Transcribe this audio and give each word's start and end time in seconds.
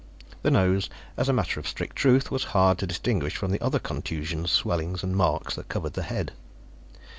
The 0.41 0.49
nose, 0.49 0.89
as 1.15 1.29
a 1.29 1.33
matter 1.33 1.59
of 1.59 1.67
strict 1.67 1.95
truth, 1.95 2.31
was 2.31 2.45
hard 2.57 2.79
to 2.79 2.87
distinguish 2.87 3.35
from 3.37 3.51
the 3.51 3.61
other 3.61 3.77
contusions, 3.77 4.49
swellings 4.49 5.03
and 5.03 5.15
marks 5.15 5.53
that 5.53 5.69
covered 5.69 5.93
the 5.93 6.01
head. 6.01 6.31